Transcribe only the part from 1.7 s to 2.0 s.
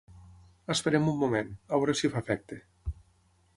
a veure